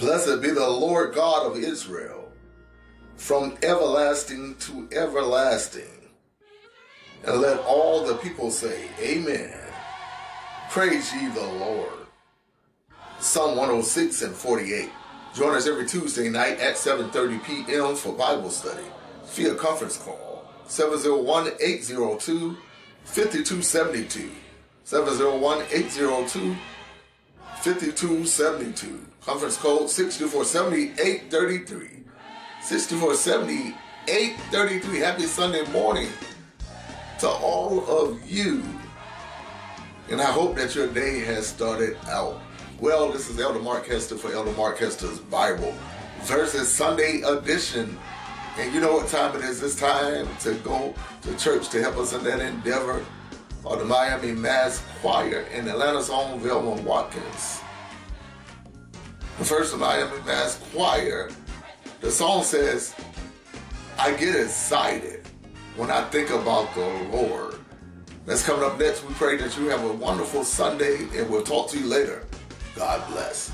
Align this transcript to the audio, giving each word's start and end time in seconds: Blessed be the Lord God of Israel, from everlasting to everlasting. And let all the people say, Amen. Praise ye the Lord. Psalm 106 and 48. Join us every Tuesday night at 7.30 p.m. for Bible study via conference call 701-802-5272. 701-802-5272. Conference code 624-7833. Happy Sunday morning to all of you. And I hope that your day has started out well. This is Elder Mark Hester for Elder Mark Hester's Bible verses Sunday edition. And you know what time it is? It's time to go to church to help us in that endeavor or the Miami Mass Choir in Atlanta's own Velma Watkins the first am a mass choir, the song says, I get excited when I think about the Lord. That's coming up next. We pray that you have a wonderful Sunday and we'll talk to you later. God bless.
Blessed 0.00 0.40
be 0.40 0.48
the 0.50 0.66
Lord 0.66 1.14
God 1.14 1.44
of 1.46 1.56
Israel, 1.62 2.32
from 3.16 3.56
everlasting 3.62 4.54
to 4.56 4.88
everlasting. 4.92 6.08
And 7.22 7.40
let 7.42 7.60
all 7.66 8.06
the 8.06 8.14
people 8.14 8.50
say, 8.50 8.86
Amen. 8.98 9.52
Praise 10.70 11.12
ye 11.12 11.28
the 11.28 11.44
Lord. 11.46 11.92
Psalm 13.18 13.58
106 13.58 14.22
and 14.22 14.34
48. 14.34 14.88
Join 15.34 15.54
us 15.54 15.66
every 15.66 15.84
Tuesday 15.84 16.30
night 16.30 16.58
at 16.60 16.76
7.30 16.76 17.44
p.m. 17.66 17.94
for 17.94 18.14
Bible 18.14 18.48
study 18.48 18.86
via 19.34 19.54
conference 19.54 19.98
call 19.98 20.50
701-802-5272. 20.68 22.56
701-802-5272. 24.86 26.56
Conference 29.24 29.56
code 29.58 29.82
624-7833. 29.82 32.02
Happy 35.04 35.22
Sunday 35.24 35.62
morning 35.72 36.08
to 37.18 37.28
all 37.28 37.84
of 37.86 38.26
you. 38.30 38.62
And 40.10 40.20
I 40.22 40.32
hope 40.32 40.56
that 40.56 40.74
your 40.74 40.88
day 40.88 41.20
has 41.20 41.46
started 41.46 41.96
out 42.08 42.40
well. 42.80 43.12
This 43.12 43.28
is 43.30 43.38
Elder 43.38 43.60
Mark 43.60 43.86
Hester 43.86 44.16
for 44.16 44.32
Elder 44.32 44.50
Mark 44.52 44.78
Hester's 44.78 45.20
Bible 45.20 45.74
verses 46.22 46.68
Sunday 46.72 47.20
edition. 47.20 47.98
And 48.58 48.72
you 48.74 48.80
know 48.80 48.94
what 48.94 49.08
time 49.08 49.36
it 49.36 49.42
is? 49.42 49.62
It's 49.62 49.74
time 49.76 50.26
to 50.40 50.54
go 50.56 50.94
to 51.22 51.36
church 51.36 51.68
to 51.70 51.82
help 51.82 51.98
us 51.98 52.14
in 52.14 52.24
that 52.24 52.40
endeavor 52.40 53.04
or 53.64 53.76
the 53.76 53.84
Miami 53.84 54.32
Mass 54.32 54.82
Choir 55.02 55.40
in 55.54 55.68
Atlanta's 55.68 56.08
own 56.08 56.40
Velma 56.40 56.80
Watkins 56.82 57.60
the 59.40 59.46
first 59.46 59.72
am 59.72 59.82
a 59.82 60.26
mass 60.26 60.62
choir, 60.74 61.30
the 62.02 62.10
song 62.10 62.44
says, 62.44 62.94
I 63.98 64.10
get 64.12 64.36
excited 64.38 65.26
when 65.76 65.90
I 65.90 66.02
think 66.10 66.28
about 66.28 66.74
the 66.74 66.86
Lord. 67.10 67.54
That's 68.26 68.44
coming 68.44 68.66
up 68.70 68.78
next. 68.78 69.02
We 69.02 69.14
pray 69.14 69.38
that 69.38 69.56
you 69.56 69.68
have 69.68 69.82
a 69.82 69.92
wonderful 69.94 70.44
Sunday 70.44 71.04
and 71.16 71.30
we'll 71.30 71.42
talk 71.42 71.70
to 71.70 71.78
you 71.78 71.86
later. 71.86 72.24
God 72.76 73.02
bless. 73.10 73.50